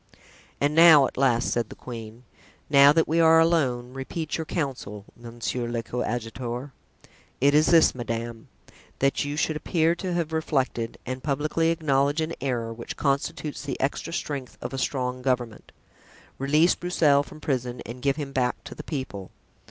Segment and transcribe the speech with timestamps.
[0.59, 2.23] "And now," at last said the queen,
[2.71, 6.71] "now that we are alone, repeat your counsel, monsieur le coadjuteur."
[7.39, 8.47] "It is this, madame:
[8.97, 13.79] that you should appear to have reflected, and publicly acknowledge an error, which constitutes the
[13.79, 15.71] extra strength of a strong government;
[16.39, 19.29] release Broussel from prison and give him back to the people."